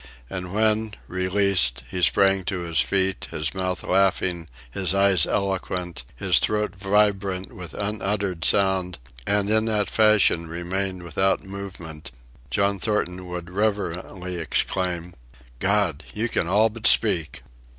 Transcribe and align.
And 0.31 0.51
when, 0.51 0.95
released, 1.07 1.83
he 1.91 2.01
sprang 2.01 2.43
to 2.45 2.61
his 2.61 2.79
feet, 2.79 3.27
his 3.29 3.53
mouth 3.53 3.83
laughing, 3.83 4.47
his 4.71 4.95
eyes 4.95 5.27
eloquent, 5.27 6.01
his 6.15 6.39
throat 6.39 6.75
vibrant 6.75 7.53
with 7.53 7.75
unuttered 7.75 8.43
sound, 8.43 8.97
and 9.27 9.47
in 9.47 9.65
that 9.65 9.91
fashion 9.91 10.47
remained 10.47 11.03
without 11.03 11.43
movement, 11.43 12.09
John 12.49 12.79
Thornton 12.79 13.27
would 13.27 13.51
reverently 13.51 14.37
exclaim, 14.37 15.13
"God! 15.59 16.03
you 16.15 16.27
can 16.29 16.47
all 16.47 16.69
but 16.69 16.87
speak!" 16.87 17.43